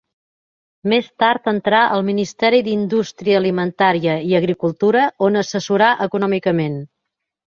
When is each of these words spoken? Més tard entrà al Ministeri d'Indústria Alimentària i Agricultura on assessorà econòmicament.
Més 0.91 1.07
tard 1.23 1.49
entrà 1.49 1.81
al 1.97 2.05
Ministeri 2.07 2.61
d'Indústria 2.67 3.37
Alimentària 3.41 4.15
i 4.31 4.33
Agricultura 4.39 5.05
on 5.29 5.37
assessorà 5.43 5.91
econòmicament. 6.07 6.81